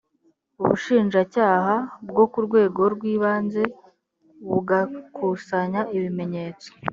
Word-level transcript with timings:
ubushinjacyaha 0.61 1.75
bwo 2.09 2.23
ku 2.31 2.39
rwego 2.45 2.81
rw’ibanze 2.93 3.63
bugakusanya 4.47 5.81
ibimenyetso 5.95 6.69